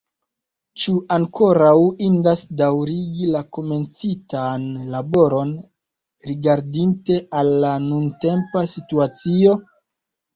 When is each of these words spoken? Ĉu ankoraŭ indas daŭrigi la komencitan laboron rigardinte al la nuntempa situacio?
Ĉu 0.83 0.91
ankoraŭ 1.15 1.73
indas 2.05 2.39
daŭrigi 2.61 3.27
la 3.35 3.41
komencitan 3.57 4.63
laboron 4.95 5.51
rigardinte 6.29 7.19
al 7.41 7.53
la 7.65 7.75
nuntempa 7.85 8.65
situacio? 8.73 9.55